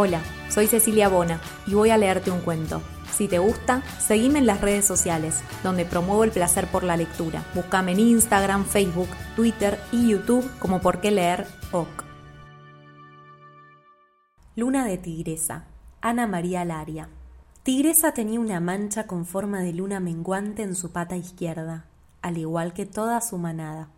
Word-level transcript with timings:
Hola, 0.00 0.22
soy 0.48 0.68
Cecilia 0.68 1.08
Bona 1.08 1.40
y 1.66 1.74
voy 1.74 1.90
a 1.90 1.98
leerte 1.98 2.30
un 2.30 2.38
cuento. 2.38 2.82
Si 3.10 3.26
te 3.26 3.40
gusta, 3.40 3.82
seguime 3.98 4.38
en 4.38 4.46
las 4.46 4.60
redes 4.60 4.84
sociales, 4.84 5.40
donde 5.64 5.84
promuevo 5.84 6.22
el 6.22 6.30
placer 6.30 6.68
por 6.68 6.84
la 6.84 6.96
lectura. 6.96 7.44
Búscame 7.52 7.90
en 7.90 7.98
Instagram, 7.98 8.64
Facebook, 8.64 9.08
Twitter 9.34 9.76
y 9.90 10.10
YouTube 10.10 10.48
como 10.60 10.80
Por 10.80 11.00
qué 11.00 11.10
leer 11.10 11.48
OK. 11.72 12.04
Luna 14.54 14.86
de 14.86 14.98
Tigresa, 14.98 15.64
Ana 16.00 16.28
María 16.28 16.64
Laria. 16.64 17.08
Tigresa 17.64 18.14
tenía 18.14 18.38
una 18.38 18.60
mancha 18.60 19.08
con 19.08 19.26
forma 19.26 19.62
de 19.62 19.72
luna 19.72 19.98
menguante 19.98 20.62
en 20.62 20.76
su 20.76 20.92
pata 20.92 21.16
izquierda, 21.16 21.86
al 22.22 22.38
igual 22.38 22.72
que 22.72 22.86
toda 22.86 23.20
su 23.20 23.36
manada. 23.36 23.88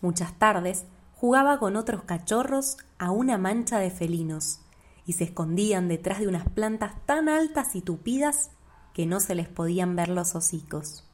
Muchas 0.00 0.32
tardes 0.32 0.84
jugaba 1.14 1.60
con 1.60 1.76
otros 1.76 2.02
cachorros 2.02 2.78
a 2.98 3.12
una 3.12 3.38
mancha 3.38 3.78
de 3.78 3.92
felinos, 3.92 4.62
y 5.06 5.14
se 5.14 5.24
escondían 5.24 5.88
detrás 5.88 6.18
de 6.18 6.28
unas 6.28 6.48
plantas 6.48 6.94
tan 7.06 7.28
altas 7.28 7.76
y 7.76 7.80
tupidas 7.80 8.50
que 8.92 9.06
no 9.06 9.20
se 9.20 9.34
les 9.34 9.48
podían 9.48 9.94
ver 9.94 10.08
los 10.08 10.34
hocicos. 10.34 11.04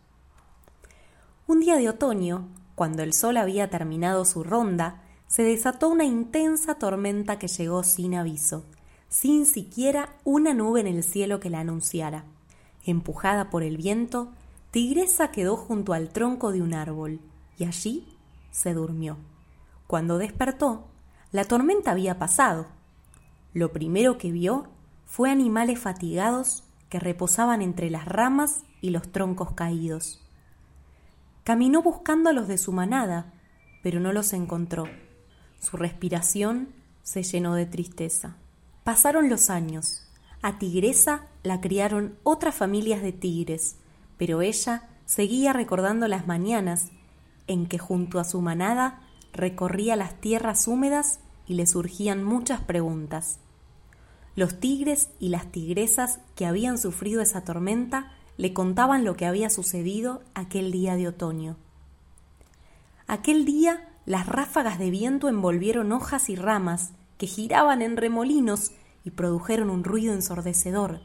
Un 1.47 1.61
día 1.61 1.77
de 1.77 1.89
otoño, 1.89 2.49
cuando 2.75 3.03
el 3.03 3.13
sol 3.13 3.37
había 3.37 3.69
terminado 3.69 4.25
su 4.25 4.43
ronda, 4.43 5.03
se 5.27 5.43
desató 5.43 5.89
una 5.89 6.05
intensa 6.05 6.77
tormenta 6.77 7.39
que 7.39 7.49
llegó 7.49 7.83
sin 7.85 8.15
aviso, 8.15 8.65
sin 9.09 9.47
siquiera 9.47 10.17
una 10.25 10.55
nube 10.55 10.81
en 10.81 10.87
el 10.87 11.05
cielo 11.05 11.41
que 11.41 11.51
la 11.51 11.61
anunciara. 11.61 12.25
Empujada 12.85 13.51
por 13.51 13.63
el 13.63 13.77
viento, 13.77 14.33
Tigresa 14.71 15.31
quedó 15.31 15.57
junto 15.57 15.93
al 15.93 16.09
tronco 16.09 16.51
de 16.51 16.63
un 16.63 16.73
árbol 16.73 17.21
y 17.59 17.65
allí 17.65 18.17
se 18.51 18.73
durmió. 18.73 19.19
Cuando 19.87 20.19
despertó, 20.19 20.87
la 21.31 21.45
tormenta 21.45 21.91
había 21.91 22.19
pasado. 22.19 22.67
Lo 23.55 23.73
primero 23.73 24.19
que 24.19 24.33
vio 24.33 24.69
fue 25.05 25.31
animales 25.31 25.79
fatigados 25.79 26.65
que 26.89 26.99
reposaban 26.99 27.63
entre 27.63 27.91
las 27.91 28.07
ramas 28.07 28.63
y 28.81 28.91
los 28.91 29.11
troncos 29.13 29.53
caídos. 29.53 30.23
Caminó 31.45 31.83
buscando 31.83 32.31
a 32.31 32.33
los 32.33 32.49
de 32.49 32.59
su 32.59 32.73
manada, 32.73 33.33
pero 33.83 34.01
no 34.01 34.13
los 34.13 34.33
encontró. 34.33 34.85
Su 35.61 35.77
respiración 35.77 36.69
se 37.03 37.23
llenó 37.23 37.55
de 37.55 37.67
tristeza. 37.67 38.37
Pasaron 38.85 39.29
los 39.29 39.51
años. 39.51 40.09
A 40.41 40.59
Tigresa 40.59 41.27
la 41.43 41.61
criaron 41.61 42.17
otras 42.23 42.55
familias 42.55 43.03
de 43.03 43.13
tigres, 43.13 43.77
pero 44.19 44.41
ella 44.41 44.89
seguía 45.05 45.53
recordando 45.53 46.09
las 46.09 46.27
mañanas 46.27 46.91
en 47.47 47.67
que 47.67 47.79
junto 47.79 48.19
a 48.19 48.25
su 48.25 48.41
manada 48.41 49.01
recorría 49.33 49.97
las 49.97 50.21
tierras 50.21 50.67
húmedas 50.69 51.21
y 51.53 51.55
le 51.55 51.67
surgían 51.67 52.25
muchas 52.25 52.63
preguntas. 52.63 53.39
Los 54.35 54.59
tigres 54.59 55.11
y 55.21 55.29
las 55.29 55.53
tigresas 55.53 56.21
que 56.35 56.47
habían 56.47 56.79
sufrido 56.79 57.21
esa 57.21 57.45
tormenta 57.45 58.11
le 58.39 58.55
contaban 58.55 59.05
lo 59.05 59.17
que 59.17 59.27
había 59.27 59.51
sucedido 59.51 60.23
aquel 60.33 60.73
día 60.73 60.97
de 60.97 61.09
otoño. 61.09 61.59
Aquel 63.07 63.45
día 63.45 63.87
las 64.07 64.27
ráfagas 64.27 64.79
de 64.79 64.89
viento 64.89 65.29
envolvieron 65.29 65.93
hojas 65.93 66.31
y 66.31 66.37
ramas 66.37 66.93
que 67.19 67.27
giraban 67.27 67.83
en 67.83 67.99
remolinos 67.99 68.73
y 69.05 69.11
produjeron 69.11 69.69
un 69.69 69.85
ruido 69.85 70.15
ensordecedor. 70.15 71.03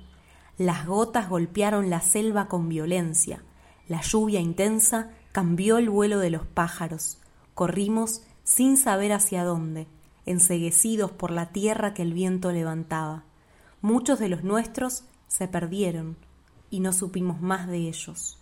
Las 0.58 0.88
gotas 0.88 1.28
golpearon 1.28 1.90
la 1.90 2.00
selva 2.00 2.48
con 2.48 2.70
violencia. 2.70 3.44
La 3.90 4.02
lluvia 4.02 4.40
intensa 4.40 5.10
cambió 5.34 5.78
el 5.78 5.90
vuelo 5.90 6.20
de 6.20 6.30
los 6.30 6.46
pájaros. 6.46 7.18
Corrimos 7.54 8.24
sin 8.46 8.78
saber 8.78 9.12
hacia 9.12 9.44
dónde, 9.44 9.88
enseguecidos 10.28 11.12
por 11.12 11.32
la 11.32 11.48
tierra 11.48 11.94
que 11.94 12.04
el 12.04 12.14
viento 12.14 12.52
levantaba. 12.52 13.24
Muchos 13.82 14.20
de 14.20 14.30
los 14.30 14.44
nuestros 14.44 15.04
se 15.28 15.48
perdieron 15.48 16.18
y 16.70 16.82
no 16.82 16.94
supimos 16.94 17.42
más 17.42 17.68
de 17.68 17.78
ellos. 17.88 18.38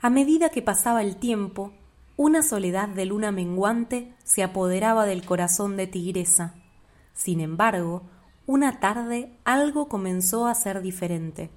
A 0.00 0.10
medida 0.10 0.50
que 0.50 0.62
pasaba 0.62 1.02
el 1.02 1.16
tiempo, 1.16 1.72
una 2.16 2.42
soledad 2.42 2.88
de 2.88 3.06
luna 3.06 3.32
menguante 3.32 4.14
se 4.22 4.42
apoderaba 4.42 5.06
del 5.06 5.24
corazón 5.24 5.76
de 5.76 5.86
Tigresa. 5.86 6.54
Sin 7.14 7.40
embargo, 7.40 8.02
una 8.46 8.80
tarde 8.80 9.32
algo 9.44 9.88
comenzó 9.88 10.46
a 10.46 10.54
ser 10.54 10.82
diferente. 10.82 11.50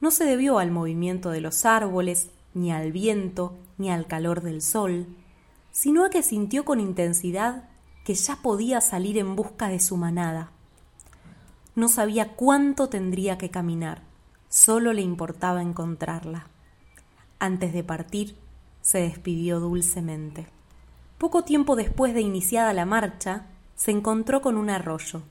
No 0.00 0.10
se 0.10 0.24
debió 0.26 0.58
al 0.58 0.70
movimiento 0.70 1.30
de 1.30 1.40
los 1.40 1.64
árboles, 1.64 2.30
ni 2.52 2.70
al 2.70 2.92
viento, 2.92 3.56
ni 3.78 3.90
al 3.90 4.06
calor 4.06 4.42
del 4.42 4.60
sol, 4.60 5.06
sino 5.72 6.04
a 6.04 6.10
que 6.10 6.22
sintió 6.22 6.66
con 6.66 6.80
intensidad 6.80 7.69
que 8.04 8.14
ya 8.14 8.36
podía 8.36 8.80
salir 8.80 9.18
en 9.18 9.36
busca 9.36 9.68
de 9.68 9.80
su 9.80 9.96
manada. 9.96 10.50
No 11.74 11.88
sabía 11.88 12.34
cuánto 12.34 12.88
tendría 12.88 13.38
que 13.38 13.50
caminar, 13.50 14.02
solo 14.48 14.92
le 14.92 15.02
importaba 15.02 15.62
encontrarla. 15.62 16.46
Antes 17.38 17.72
de 17.72 17.84
partir, 17.84 18.36
se 18.82 18.98
despidió 18.98 19.60
dulcemente. 19.60 20.46
Poco 21.18 21.44
tiempo 21.44 21.76
después 21.76 22.14
de 22.14 22.22
iniciada 22.22 22.72
la 22.72 22.86
marcha, 22.86 23.46
se 23.76 23.90
encontró 23.90 24.42
con 24.42 24.56
un 24.56 24.70
arroyo. 24.70 25.22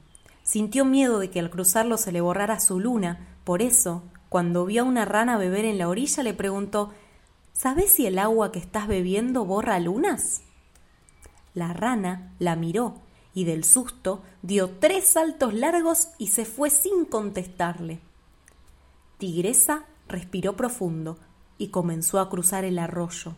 Sintió 0.43 0.85
miedo 0.85 1.19
de 1.19 1.29
que 1.29 1.39
al 1.39 1.49
cruzarlo 1.49 1.97
se 1.97 2.11
le 2.11 2.21
borrara 2.21 2.59
su 2.59 2.79
luna, 2.79 3.27
por 3.43 3.61
eso, 3.61 4.03
cuando 4.29 4.65
vio 4.65 4.83
a 4.83 4.85
una 4.85 5.05
rana 5.05 5.37
beber 5.37 5.65
en 5.65 5.77
la 5.77 5.89
orilla, 5.89 6.23
le 6.23 6.33
preguntó 6.33 6.91
¿Sabes 7.53 7.91
si 7.91 8.05
el 8.05 8.19
agua 8.19 8.51
que 8.51 8.59
estás 8.59 8.87
bebiendo 8.87 9.43
borra 9.45 9.79
lunas? 9.79 10.43
La 11.53 11.73
rana 11.73 12.33
la 12.39 12.55
miró 12.55 12.95
y 13.33 13.43
del 13.43 13.63
susto 13.63 14.21
dio 14.41 14.69
tres 14.79 15.09
saltos 15.09 15.53
largos 15.53 16.09
y 16.17 16.27
se 16.27 16.45
fue 16.45 16.69
sin 16.69 17.05
contestarle. 17.05 17.99
Tigresa 19.17 19.85
respiró 20.07 20.55
profundo, 20.55 21.17
y 21.59 21.67
comenzó 21.67 22.19
a 22.19 22.29
cruzar 22.29 22.63
el 22.63 22.79
arroyo. 22.79 23.33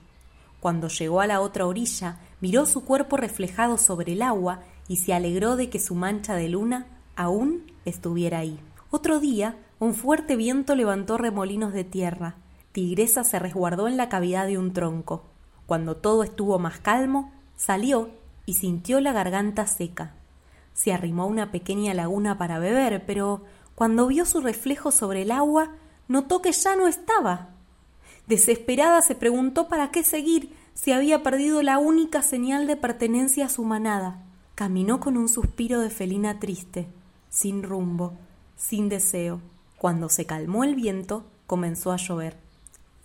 Cuando 0.62 0.88
llegó 0.88 1.22
a 1.22 1.28
la 1.28 1.42
otra 1.42 1.66
orilla, 1.66 2.20
miró 2.40 2.66
su 2.66 2.86
cuerpo 2.86 3.18
reflejado 3.18 3.78
sobre 3.78 4.14
el 4.14 4.22
agua 4.22 4.62
y 4.88 4.98
se 4.98 5.14
alegró 5.14 5.56
de 5.58 5.70
que 5.70 5.80
su 5.80 5.96
mancha 5.96 6.36
de 6.36 6.48
luna 6.48 6.86
aún 7.16 7.64
estuviera 7.84 8.40
ahí. 8.40 8.60
Otro 8.92 9.20
día, 9.20 9.58
un 9.80 9.96
fuerte 9.96 10.36
viento 10.36 10.76
levantó 10.76 11.18
remolinos 11.18 11.74
de 11.74 11.84
tierra. 11.84 12.36
Tigresa 12.72 13.24
se 13.24 13.40
resguardó 13.40 13.88
en 13.88 13.98
la 13.98 14.08
cavidad 14.08 14.46
de 14.46 14.60
un 14.60 14.72
tronco. 14.72 15.24
Cuando 15.66 15.98
todo 15.98 16.24
estuvo 16.24 16.60
más 16.60 16.80
calmo, 16.80 17.32
salió 17.62 18.10
y 18.48 18.56
sintió 18.56 19.00
la 19.02 19.14
garganta 19.14 19.68
seca. 19.68 20.16
Se 20.74 20.92
arrimó 20.92 21.24
a 21.24 21.28
una 21.28 21.52
pequeña 21.52 21.94
laguna 21.94 22.40
para 22.40 22.58
beber, 22.58 23.06
pero 23.06 23.44
cuando 23.76 24.08
vio 24.08 24.26
su 24.26 24.42
reflejo 24.42 24.90
sobre 24.90 25.22
el 25.22 25.32
agua, 25.32 25.76
notó 26.08 26.42
que 26.42 26.52
ya 26.54 26.76
no 26.76 26.88
estaba. 26.88 27.50
Desesperada 28.26 29.02
se 29.02 29.14
preguntó 29.14 29.68
para 29.68 29.92
qué 29.92 30.04
seguir 30.04 30.56
si 30.74 30.92
había 30.92 31.22
perdido 31.22 31.62
la 31.62 31.78
única 31.78 32.24
señal 32.24 32.66
de 32.66 32.78
pertenencia 32.78 33.46
a 33.46 33.50
su 33.50 33.64
manada. 33.64 34.24
Caminó 34.56 35.00
con 35.00 35.16
un 35.16 35.30
suspiro 35.30 35.82
de 35.82 35.92
felina 35.92 36.40
triste, 36.40 36.88
sin 37.30 37.62
rumbo, 37.62 38.14
sin 38.56 38.90
deseo. 38.90 39.40
Cuando 39.78 40.10
se 40.10 40.26
calmó 40.26 40.64
el 40.64 40.74
viento, 40.74 41.26
comenzó 41.46 41.92
a 41.92 41.98
llover. 41.98 42.38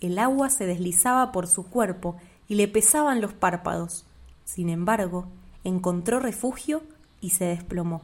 El 0.01 0.17
agua 0.17 0.49
se 0.49 0.65
deslizaba 0.65 1.31
por 1.31 1.45
su 1.45 1.67
cuerpo 1.67 2.17
y 2.47 2.55
le 2.55 2.67
pesaban 2.67 3.21
los 3.21 3.33
párpados. 3.33 4.06
Sin 4.47 4.69
embargo, 4.69 5.25
encontró 5.65 6.21
refugio 6.21 6.81
y 7.19 7.31
se 7.31 7.43
desplomó. 7.43 8.03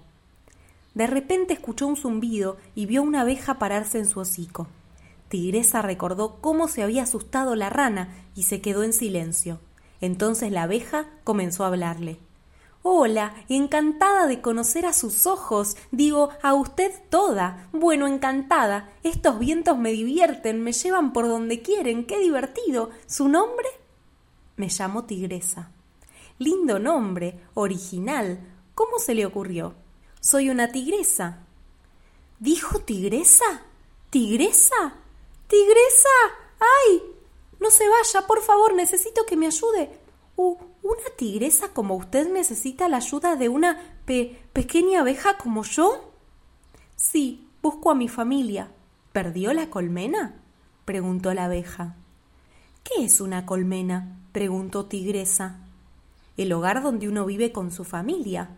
De 0.94 1.08
repente 1.08 1.54
escuchó 1.54 1.88
un 1.88 1.96
zumbido 1.96 2.58
y 2.76 2.86
vio 2.86 3.02
una 3.02 3.22
abeja 3.22 3.58
pararse 3.59 3.98
en 3.98 4.06
su 4.06 4.20
hocico. 4.20 4.68
Tigresa 5.30 5.81
recordó 5.81 6.42
cómo 6.42 6.68
se 6.68 6.84
había 6.84 7.04
asustado 7.04 7.56
la 7.56 7.70
rana 7.70 8.14
y 8.36 8.44
se 8.44 8.59
quedó 8.59 8.84
en 8.84 8.92
silencio. 8.92 9.62
Entonces 10.02 10.52
la 10.52 10.64
abeja 10.64 11.06
comenzó 11.24 11.64
a 11.64 11.68
hablarle. 11.68 12.20
Hola, 12.81 13.34
encantada 13.48 14.28
de 14.28 14.42
conocer 14.42 14.86
a 14.86 14.92
sus 14.92 15.25
ojos. 15.25 15.78
Digo, 15.92 16.31
a 16.42 16.56
usted 16.56 16.92
toda. 17.10 17.69
Bueno, 17.72 18.06
encantada. 18.06 18.92
Estos 19.04 19.39
vientos 19.39 19.78
me 19.78 19.94
divierten, 19.94 20.62
me 20.62 20.74
llevan 20.74 21.13
por 21.13 21.30
donde 21.30 21.62
quieren. 21.62 22.06
Qué 22.06 22.19
divertido. 22.19 22.89
¿Su 23.07 23.30
nombre? 23.30 23.69
Me 24.57 24.68
llamo 24.68 25.06
Tigresa. 25.06 25.72
Lindo 26.39 26.80
nombre, 26.80 27.39
original. 27.53 28.39
¿Cómo 28.75 29.00
se 29.00 29.13
le 29.13 29.25
ocurrió? 29.25 29.75
Soy 30.19 30.50
una 30.50 30.71
tigresa. 30.71 31.39
¿Dijo 32.39 32.80
tigresa? 32.80 33.63
¿Tigresa? 34.09 34.95
¡Tigresa! 35.47 36.09
¡Ay! 36.59 37.01
No 37.59 37.69
se 37.69 37.88
vaya, 37.88 38.27
por 38.27 38.41
favor, 38.41 38.74
necesito 38.74 39.25
que 39.25 39.38
me 39.38 39.47
ayude. 39.47 40.00
Uh, 40.35 40.56
¿Una 40.81 41.03
tigresa 41.15 41.69
como 41.69 41.95
usted 41.95 42.30
necesita 42.31 42.89
la 42.89 42.97
ayuda 42.97 43.36
de 43.36 43.50
una 43.50 43.97
pequeña 44.06 45.01
abeja 45.01 45.38
como 45.38 45.63
yo? 45.63 46.12
Sí, 46.95 47.47
busco 47.62 47.91
a 47.91 47.95
mi 47.95 48.09
familia. 48.09 48.71
¿Perdió 49.13 49.53
la 49.53 49.69
colmena? 49.69 50.41
preguntó 50.86 51.33
la 51.33 51.45
abeja. 51.45 51.95
¿Qué 52.83 53.06
es 53.06 53.21
una 53.21 53.45
colmena? 53.45 54.19
preguntó 54.31 54.86
Tigresa. 54.86 55.59
El 56.38 56.51
hogar 56.53 56.81
donde 56.81 57.07
uno 57.07 57.25
vive 57.25 57.51
con 57.51 57.71
su 57.71 57.83
familia. 57.83 58.50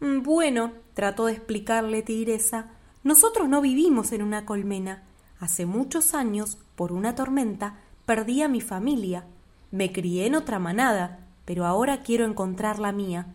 Mm, 0.00 0.22
bueno, 0.22 0.72
trató 0.94 1.26
de 1.26 1.32
explicarle 1.32 2.02
Tigresa, 2.02 2.70
nosotros 3.02 3.48
no 3.48 3.60
vivimos 3.60 4.12
en 4.12 4.22
una 4.22 4.44
colmena. 4.44 5.04
Hace 5.38 5.66
muchos 5.66 6.14
años, 6.14 6.58
por 6.74 6.92
una 6.92 7.14
tormenta, 7.14 7.78
perdí 8.04 8.42
a 8.42 8.48
mi 8.48 8.60
familia. 8.60 9.24
Me 9.70 9.92
crié 9.92 10.26
en 10.26 10.34
otra 10.34 10.58
manada, 10.58 11.20
pero 11.44 11.66
ahora 11.66 12.02
quiero 12.02 12.24
encontrar 12.24 12.78
la 12.78 12.92
mía. 12.92 13.26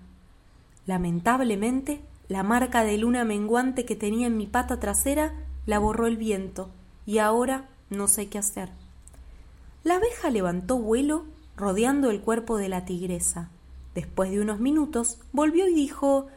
Lamentablemente, 0.85 2.01
la 2.27 2.43
marca 2.43 2.83
de 2.83 2.97
luna 2.97 3.23
menguante 3.23 3.85
que 3.85 3.95
tenía 3.95 4.27
en 4.27 4.37
mi 4.37 4.47
pata 4.47 4.79
trasera 4.79 5.33
la 5.65 5.79
borró 5.79 6.07
el 6.07 6.17
viento, 6.17 6.69
y 7.05 7.19
ahora 7.19 7.69
no 7.89 8.07
sé 8.07 8.27
qué 8.27 8.39
hacer. 8.39 8.71
La 9.83 9.95
abeja 9.95 10.29
levantó 10.29 10.77
vuelo 10.77 11.25
rodeando 11.61 12.09
el 12.09 12.21
cuerpo 12.21 12.57
de 12.57 12.67
la 12.67 12.83
tigresa. 12.83 13.49
Después 13.93 14.31
de 14.31 14.41
unos 14.41 14.59
minutos, 14.59 15.19
volvió 15.31 15.67
y 15.67 15.73
dijo 15.73 16.27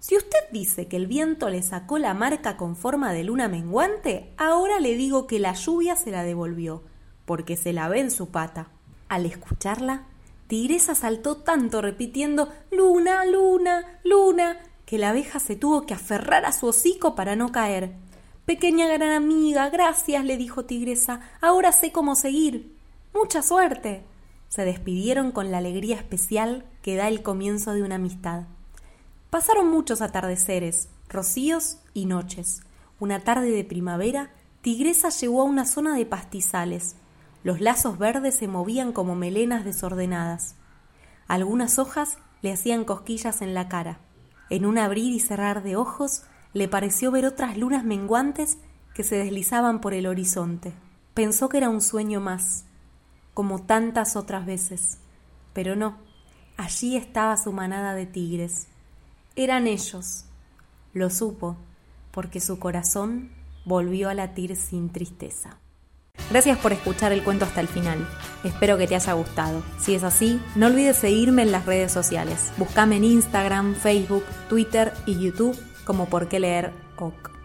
Si 0.00 0.16
usted 0.16 0.40
dice 0.50 0.88
que 0.88 0.96
el 0.96 1.06
viento 1.06 1.48
le 1.48 1.62
sacó 1.62 1.98
la 1.98 2.14
marca 2.14 2.56
con 2.56 2.74
forma 2.74 3.12
de 3.12 3.22
luna 3.22 3.48
menguante, 3.48 4.32
ahora 4.36 4.80
le 4.80 4.96
digo 4.96 5.26
que 5.26 5.38
la 5.38 5.54
lluvia 5.54 5.94
se 5.94 6.10
la 6.10 6.24
devolvió, 6.24 6.82
porque 7.24 7.56
se 7.56 7.72
la 7.72 7.88
ve 7.88 8.00
en 8.00 8.10
su 8.10 8.28
pata. 8.30 8.68
Al 9.08 9.24
escucharla, 9.24 10.02
Tigresa 10.48 10.94
saltó 10.94 11.36
tanto 11.36 11.80
repitiendo 11.80 12.52
Luna, 12.70 13.24
luna, 13.24 14.00
luna, 14.02 14.58
que 14.84 14.98
la 14.98 15.10
abeja 15.10 15.38
se 15.38 15.54
tuvo 15.54 15.86
que 15.86 15.94
aferrar 15.94 16.44
a 16.44 16.52
su 16.52 16.66
hocico 16.66 17.14
para 17.14 17.36
no 17.36 17.52
caer. 17.52 17.92
Pequeña 18.46 18.88
gran 18.88 19.12
amiga, 19.12 19.70
gracias, 19.70 20.24
le 20.24 20.36
dijo 20.36 20.64
Tigresa, 20.64 21.20
ahora 21.40 21.70
sé 21.70 21.92
cómo 21.92 22.16
seguir. 22.16 22.74
Mucha 23.14 23.42
suerte. 23.42 24.02
Se 24.52 24.66
despidieron 24.66 25.32
con 25.32 25.50
la 25.50 25.56
alegría 25.56 25.96
especial 25.96 26.66
que 26.82 26.94
da 26.94 27.08
el 27.08 27.22
comienzo 27.22 27.72
de 27.72 27.82
una 27.82 27.94
amistad. 27.94 28.42
Pasaron 29.30 29.70
muchos 29.70 30.02
atardeceres, 30.02 30.90
rocíos 31.08 31.78
y 31.94 32.04
noches. 32.04 32.60
Una 33.00 33.20
tarde 33.20 33.50
de 33.50 33.64
primavera, 33.64 34.28
Tigresa 34.60 35.08
llegó 35.08 35.40
a 35.40 35.46
una 35.46 35.64
zona 35.64 35.96
de 35.96 36.04
pastizales. 36.04 36.96
Los 37.42 37.62
lazos 37.62 37.96
verdes 37.96 38.34
se 38.34 38.46
movían 38.46 38.92
como 38.92 39.14
melenas 39.14 39.64
desordenadas. 39.64 40.54
Algunas 41.28 41.78
hojas 41.78 42.18
le 42.42 42.52
hacían 42.52 42.84
cosquillas 42.84 43.40
en 43.40 43.54
la 43.54 43.70
cara. 43.70 44.00
En 44.50 44.66
un 44.66 44.76
abrir 44.76 45.14
y 45.14 45.20
cerrar 45.20 45.62
de 45.62 45.76
ojos 45.76 46.24
le 46.52 46.68
pareció 46.68 47.10
ver 47.10 47.24
otras 47.24 47.56
lunas 47.56 47.84
menguantes 47.84 48.58
que 48.92 49.02
se 49.02 49.16
deslizaban 49.16 49.80
por 49.80 49.94
el 49.94 50.06
horizonte. 50.06 50.74
Pensó 51.14 51.48
que 51.48 51.56
era 51.56 51.70
un 51.70 51.80
sueño 51.80 52.20
más, 52.20 52.66
como 53.34 53.62
tantas 53.62 54.16
otras 54.16 54.46
veces. 54.46 54.98
Pero 55.52 55.76
no, 55.76 55.98
allí 56.56 56.96
estaba 56.96 57.36
su 57.36 57.52
manada 57.52 57.94
de 57.94 58.06
tigres. 58.06 58.68
Eran 59.36 59.66
ellos. 59.66 60.24
Lo 60.94 61.10
supo, 61.10 61.56
porque 62.10 62.40
su 62.40 62.58
corazón 62.58 63.30
volvió 63.64 64.08
a 64.08 64.14
latir 64.14 64.56
sin 64.56 64.90
tristeza. 64.90 65.58
Gracias 66.30 66.58
por 66.58 66.72
escuchar 66.72 67.12
el 67.12 67.24
cuento 67.24 67.44
hasta 67.44 67.60
el 67.60 67.68
final. 67.68 68.06
Espero 68.44 68.76
que 68.76 68.86
te 68.86 68.94
haya 68.94 69.12
gustado. 69.14 69.62
Si 69.78 69.94
es 69.94 70.04
así, 70.04 70.40
no 70.54 70.66
olvides 70.66 70.96
seguirme 70.96 71.42
en 71.42 71.52
las 71.52 71.66
redes 71.66 71.92
sociales. 71.92 72.52
Búscame 72.58 72.96
en 72.96 73.04
Instagram, 73.04 73.74
Facebook, 73.74 74.24
Twitter 74.48 74.92
y 75.06 75.18
YouTube 75.18 75.58
como 75.84 76.06
por 76.06 76.28
qué 76.28 76.40
leer 76.40 76.72
OK. 76.98 77.41